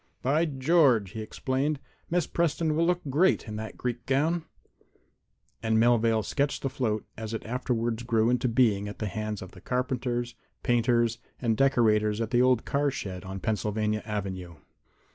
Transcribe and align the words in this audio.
"By 0.23 0.45
George!" 0.45 1.11
he 1.11 1.21
exclaimed. 1.21 1.79
"Miss 2.09 2.25
Preston 2.25 2.75
will 2.75 2.87
look 2.87 3.01
great 3.11 3.47
in 3.47 3.55
that 3.57 3.77
Greek 3.77 4.07
gown." 4.07 4.45
And 5.61 5.77
Melvale 5.79 6.23
sketched 6.23 6.63
the 6.63 6.71
float 6.71 7.05
as 7.15 7.35
it 7.35 7.45
afterward 7.45 8.07
grew 8.07 8.31
into 8.31 8.47
being 8.47 8.87
at 8.87 8.97
the 8.97 9.05
hands 9.05 9.43
of 9.43 9.51
carpenters, 9.63 10.33
painters 10.63 11.19
and 11.39 11.55
decorators 11.55 12.19
at 12.19 12.31
the 12.31 12.41
old 12.41 12.65
car 12.65 12.89
shed 12.89 13.23
on 13.23 13.41
Pennsylvania 13.41 14.01
avenue. 14.03 14.55